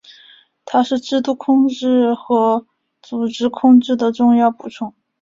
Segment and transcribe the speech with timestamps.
[0.65, 2.65] 它是制度控制和
[3.03, 4.95] 组织控制的重要补充。